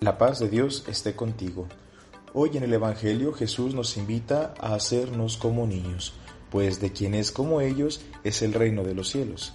La 0.00 0.16
paz 0.16 0.38
de 0.38 0.48
Dios 0.48 0.84
esté 0.88 1.14
contigo. 1.14 1.66
Hoy 2.32 2.56
en 2.56 2.62
el 2.62 2.72
Evangelio 2.72 3.34
Jesús 3.34 3.74
nos 3.74 3.98
invita 3.98 4.54
a 4.58 4.72
hacernos 4.72 5.36
como 5.36 5.66
niños, 5.66 6.14
pues 6.50 6.80
de 6.80 6.90
quien 6.90 7.12
es 7.12 7.30
como 7.30 7.60
ellos 7.60 8.00
es 8.24 8.40
el 8.40 8.54
reino 8.54 8.82
de 8.82 8.94
los 8.94 9.10
cielos. 9.10 9.52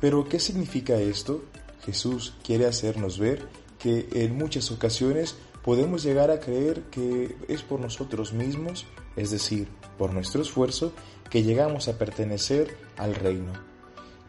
Pero 0.00 0.26
¿qué 0.26 0.40
significa 0.40 0.94
esto? 0.94 1.44
Jesús 1.84 2.32
quiere 2.42 2.64
hacernos 2.64 3.18
ver 3.18 3.46
que 3.78 4.08
en 4.12 4.38
muchas 4.38 4.70
ocasiones 4.70 5.36
podemos 5.62 6.02
llegar 6.02 6.30
a 6.30 6.40
creer 6.40 6.84
que 6.84 7.36
es 7.48 7.60
por 7.60 7.78
nosotros 7.78 8.32
mismos, 8.32 8.86
es 9.16 9.32
decir, 9.32 9.68
por 9.98 10.14
nuestro 10.14 10.40
esfuerzo, 10.40 10.94
que 11.28 11.42
llegamos 11.42 11.88
a 11.88 11.98
pertenecer 11.98 12.74
al 12.96 13.14
reino. 13.14 13.52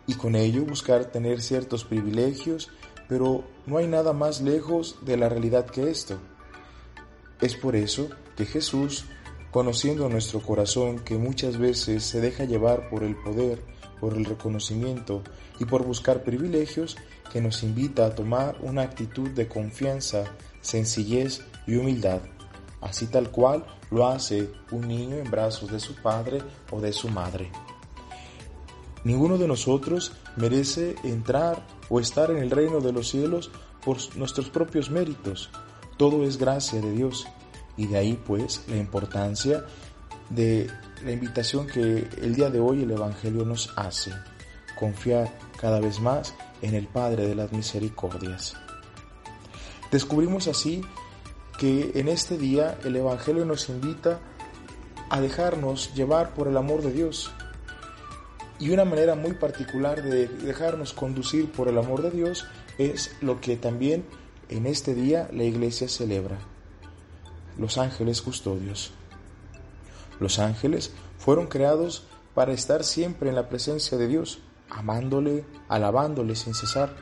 Y 0.05 0.15
con 0.15 0.35
ello 0.35 0.65
buscar 0.65 1.05
tener 1.05 1.41
ciertos 1.41 1.85
privilegios 1.85 2.71
pero 3.07 3.43
no 3.66 3.77
hay 3.77 3.88
nada 3.88 4.13
más 4.13 4.41
lejos 4.41 4.98
de 5.02 5.17
la 5.17 5.30
realidad 5.30 5.66
que 5.66 5.89
esto. 5.89 6.17
Es 7.41 7.55
por 7.55 7.75
eso 7.75 8.09
que 8.35 8.45
Jesús, 8.45 9.05
conociendo 9.52 10.09
nuestro 10.09 10.39
corazón 10.41 10.99
que 10.99 11.17
muchas 11.17 11.57
veces 11.57 12.03
se 12.03 12.21
deja 12.21 12.45
llevar 12.45 12.89
por 12.89 13.03
el 13.03 13.16
poder, 13.16 13.61
por 13.99 14.13
el 14.13 14.25
reconocimiento 14.25 15.21
y 15.59 15.66
por 15.66 15.83
buscar 15.83 16.23
privilegios, 16.23 16.97
que 17.31 17.41
nos 17.41 17.63
invita 17.63 18.05
a 18.05 18.16
tomar 18.16 18.57
una 18.61 18.83
actitud 18.83 19.30
de 19.31 19.47
confianza, 19.47 20.23
sencillez 20.61 21.41
y 21.67 21.75
humildad, 21.75 22.22
así 22.81 23.08
tal 23.08 23.31
cual 23.31 23.66
lo 23.91 24.08
hace 24.08 24.49
un 24.72 24.88
niño 24.88 25.17
en 25.17 25.30
brazos 25.30 25.72
de 25.72 25.80
su 25.80 25.95
padre 25.95 26.41
o 26.72 26.80
de 26.80 26.94
su 26.94 27.09
madre. 27.09 27.52
Ninguno 29.05 29.38
de 29.38 29.48
nosotros 29.48 30.14
merece 30.36 30.95
entrar 31.04 31.64
o 31.90 32.00
estar 32.00 32.32
en 32.32 32.38
el 32.38 32.50
reino 32.50 32.82
de 32.82 32.91
los 32.91 33.08
cielos 33.08 33.52
por 33.86 33.98
nuestros 34.18 34.50
propios 34.50 34.90
méritos. 34.90 35.52
Todo 35.95 36.23
es 36.23 36.38
gracia 36.38 36.81
de 36.81 36.92
Dios. 36.92 37.28
Y 37.78 37.86
de 37.86 37.97
ahí 37.97 38.20
pues 38.25 38.64
la 38.67 38.78
importancia 38.78 39.64
de 40.31 40.67
la 41.03 41.12
invitación 41.12 41.67
que 41.67 42.09
el 42.20 42.34
día 42.34 42.50
de 42.50 42.59
hoy 42.59 42.81
el 42.81 42.89
Evangelio 42.89 43.45
nos 43.45 43.72
hace. 43.75 44.12
Confiar 44.80 45.38
cada 45.62 45.80
vez 45.80 46.00
más 46.00 46.34
en 46.64 46.73
el 46.73 46.88
Padre 46.88 47.28
de 47.28 47.36
las 47.36 47.52
Misericordias. 47.52 48.56
Descubrimos 49.92 50.47
así 50.47 50.81
que 51.59 51.92
en 51.94 52.08
este 52.08 52.40
día 52.40 52.80
el 52.84 52.95
Evangelio 52.95 53.45
nos 53.45 53.69
invita 53.69 54.19
a 55.12 55.22
dejarnos 55.22 55.94
llevar 55.94 56.34
por 56.34 56.47
el 56.47 56.58
amor 56.58 56.81
de 56.81 56.92
Dios, 56.92 57.31
y 58.59 58.70
una 58.70 58.86
manera 58.86 59.16
muy 59.16 59.34
particular 59.34 60.02
de 60.02 60.28
dejarnos 60.28 60.94
conducir 60.94 61.52
por 61.52 61.67
el 61.67 61.78
amor 61.78 62.02
de 62.02 62.11
Dios 62.11 62.45
es 62.78 63.16
lo 63.22 63.42
que 63.42 63.58
también 63.58 64.06
en 64.50 64.66
este 64.66 64.94
día 64.94 65.28
la 65.34 65.44
iglesia 65.44 65.89
celebra, 65.89 66.38
los 67.58 67.78
ángeles 67.78 68.22
custodios. 68.22 68.92
Los 70.20 70.39
ángeles 70.39 70.94
fueron 71.17 71.47
creados 71.47 72.06
para 72.34 72.53
estar 72.53 72.84
siempre 72.84 73.30
en 73.30 73.36
la 73.36 73.50
presencia 73.50 73.97
de 73.97 74.08
Dios, 74.08 74.39
amándole, 74.69 75.45
alabándole 75.67 76.36
sin 76.36 76.53
cesar, 76.53 76.95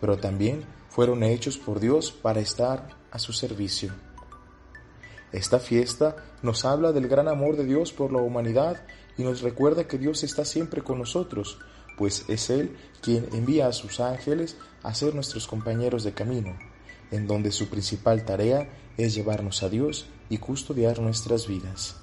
pero 0.00 0.16
también 0.18 0.64
fueron 0.88 1.22
hechos 1.22 1.58
por 1.58 1.78
Dios 1.78 2.10
para 2.10 2.40
estar 2.40 2.88
a 3.10 3.18
su 3.18 3.32
servicio. 3.32 3.92
Esta 5.32 5.60
fiesta 5.60 6.16
nos 6.42 6.64
habla 6.64 6.92
del 6.92 7.06
gran 7.06 7.28
amor 7.28 7.56
de 7.56 7.64
Dios 7.64 7.92
por 7.92 8.12
la 8.12 8.18
humanidad 8.18 8.82
y 9.20 9.22
nos 9.22 9.42
recuerda 9.42 9.86
que 9.86 9.98
Dios 9.98 10.24
está 10.24 10.46
siempre 10.46 10.80
con 10.80 10.98
nosotros, 10.98 11.58
pues 11.98 12.24
es 12.28 12.48
Él 12.48 12.74
quien 13.02 13.28
envía 13.34 13.66
a 13.66 13.72
sus 13.74 14.00
ángeles 14.00 14.56
a 14.82 14.94
ser 14.94 15.14
nuestros 15.14 15.46
compañeros 15.46 16.04
de 16.04 16.14
camino, 16.14 16.56
en 17.10 17.26
donde 17.26 17.52
su 17.52 17.68
principal 17.68 18.24
tarea 18.24 18.70
es 18.96 19.14
llevarnos 19.14 19.62
a 19.62 19.68
Dios 19.68 20.06
y 20.30 20.38
custodiar 20.38 21.00
nuestras 21.00 21.46
vidas. 21.46 21.96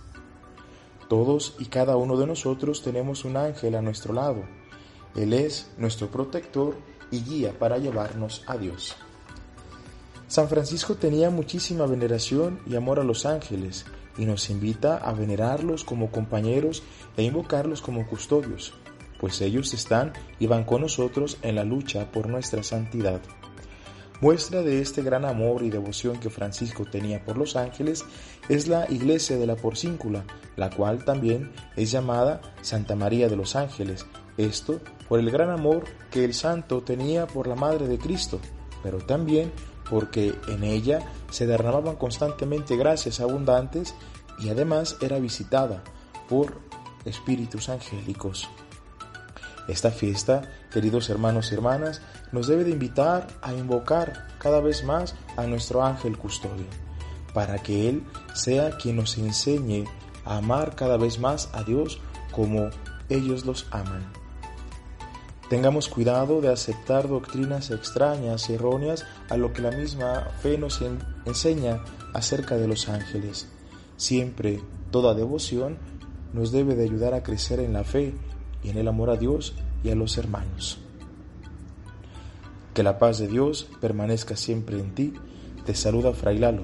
Todos 1.10 1.56
y 1.58 1.66
cada 1.66 1.96
uno 1.96 2.18
de 2.18 2.28
nosotros 2.28 2.84
tenemos 2.84 3.26
un 3.26 3.36
ángel 3.36 3.74
a 3.74 3.82
nuestro 3.82 4.14
lado. 4.14 4.44
Él 5.16 5.34
es 5.34 5.72
nuestro 5.80 6.12
protector 6.12 6.78
y 7.10 7.24
guía 7.24 7.58
para 7.58 7.80
llevarnos 7.80 8.44
a 8.46 8.58
Dios. 8.58 8.96
San 10.28 10.50
Francisco 10.50 10.94
tenía 10.94 11.32
muchísima 11.32 11.88
veneración 11.88 12.60
y 12.68 12.76
amor 12.76 13.00
a 13.00 13.04
los 13.04 13.26
ángeles 13.26 13.86
y 14.18 14.26
nos 14.26 14.50
invita 14.50 14.98
a 14.98 15.14
venerarlos 15.14 15.84
como 15.84 16.12
compañeros 16.12 16.84
e 17.16 17.24
invocarlos 17.24 17.82
como 17.82 18.08
custodios, 18.08 18.74
pues 19.20 19.42
ellos 19.42 19.74
están 19.74 20.14
y 20.40 20.48
van 20.48 20.64
con 20.64 20.82
nosotros 20.82 21.38
en 21.42 21.56
la 21.56 21.64
lucha 21.64 22.12
por 22.12 22.28
nuestra 22.28 22.64
santidad. 22.64 23.22
Muestra 24.20 24.64
de 24.64 24.82
este 24.82 25.04
gran 25.04 25.26
amor 25.26 25.62
y 25.62 25.70
devoción 25.70 26.20
que 26.20 26.32
Francisco 26.32 26.86
tenía 26.86 27.24
por 27.24 27.38
los 27.38 27.56
ángeles 27.56 28.04
es 28.50 28.68
la 28.68 28.90
iglesia 28.90 29.38
de 29.38 29.46
la 29.46 29.56
Porcíncula, 29.56 30.26
la 30.56 30.72
cual 30.72 31.06
también 31.06 31.52
es 31.76 31.92
llamada 31.92 32.42
Santa 32.62 32.96
María 32.96 33.30
de 33.30 33.36
los 33.36 33.56
Ángeles, 33.56 34.08
esto 34.38 34.82
por 35.08 35.20
el 35.20 35.30
gran 35.30 35.52
amor 35.52 35.84
que 36.10 36.26
el 36.26 36.34
santo 36.34 36.82
tenía 36.82 37.28
por 37.28 37.48
la 37.48 37.56
Madre 37.56 37.88
de 37.88 38.00
Cristo, 38.00 38.40
pero 38.82 38.98
también 38.98 39.52
porque 39.90 40.36
en 40.48 40.64
ella 40.64 41.00
se 41.30 41.48
derramaban 41.48 41.96
constantemente 41.96 42.76
gracias 42.76 43.20
abundantes 43.20 43.96
y 44.40 44.50
además 44.50 44.98
era 45.02 45.20
visitada 45.20 45.84
por 46.30 46.60
espíritus 47.06 47.70
angélicos. 47.70 48.50
Esta 49.68 49.92
fiesta, 49.92 50.50
queridos 50.72 51.10
hermanos 51.10 51.52
y 51.52 51.56
hermanas, 51.56 52.02
nos 52.32 52.48
debe 52.48 52.64
de 52.64 52.72
invitar 52.72 53.28
a 53.42 53.54
invocar 53.54 54.28
cada 54.40 54.62
vez 54.62 54.84
más 54.84 55.16
a 55.36 55.44
nuestro 55.44 55.84
ángel 55.84 56.18
custodio, 56.18 56.66
para 57.34 57.58
que 57.60 57.90
Él 57.90 58.04
sea 58.34 58.78
quien 58.78 58.96
nos 58.96 59.18
enseñe 59.18 59.86
a 60.24 60.38
amar 60.38 60.76
cada 60.76 60.98
vez 60.98 61.20
más 61.20 61.50
a 61.54 61.64
Dios 61.64 62.00
como 62.32 62.70
ellos 63.10 63.46
los 63.46 63.68
aman. 63.72 64.06
Tengamos 65.50 65.88
cuidado 65.88 66.42
de 66.42 66.50
aceptar 66.50 67.08
doctrinas 67.08 67.72
extrañas 67.72 68.50
y 68.50 68.54
erróneas 68.54 69.06
a 69.30 69.38
lo 69.38 69.54
que 69.54 69.62
la 69.62 69.72
misma 69.72 70.32
fe 70.42 70.58
nos 70.58 70.82
enseña 71.26 71.84
acerca 72.14 72.58
de 72.58 72.68
los 72.68 72.90
ángeles. 72.90 73.48
Siempre 73.96 74.60
toda 74.92 75.14
devoción 75.14 75.78
nos 76.34 76.52
debe 76.52 76.76
de 76.76 76.84
ayudar 76.84 77.14
a 77.14 77.24
crecer 77.24 77.62
en 77.62 77.72
la 77.72 77.86
fe 77.86 78.14
y 78.62 78.70
en 78.70 78.78
el 78.78 78.90
amor 78.90 79.10
a 79.10 79.16
Dios 79.16 79.56
y 79.84 79.90
a 79.90 79.96
los 79.96 80.18
hermanos. 80.18 80.80
Que 82.74 82.84
la 82.84 83.00
paz 83.00 83.18
de 83.18 83.28
Dios 83.28 83.70
permanezca 83.80 84.36
siempre 84.36 84.78
en 84.78 84.94
ti. 84.94 85.14
Te 85.66 85.74
saluda 85.74 86.12
Fray 86.12 86.40
Lalo. 86.40 86.64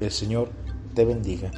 El 0.00 0.10
Señor 0.10 0.50
te 0.94 1.04
bendiga. 1.06 1.50